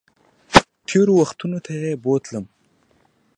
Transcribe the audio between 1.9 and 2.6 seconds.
بوتلم